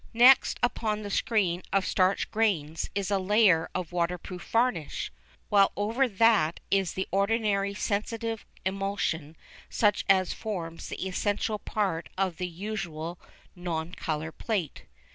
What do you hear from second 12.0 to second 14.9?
of the usual non colour plate.